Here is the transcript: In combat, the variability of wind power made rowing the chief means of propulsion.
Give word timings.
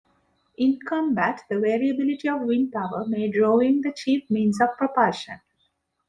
In 0.57 0.79
combat, 0.83 1.41
the 1.47 1.59
variability 1.59 2.27
of 2.27 2.41
wind 2.41 2.71
power 2.71 3.05
made 3.07 3.37
rowing 3.37 3.81
the 3.81 3.93
chief 3.93 4.31
means 4.31 4.59
of 4.59 4.75
propulsion. 4.75 5.41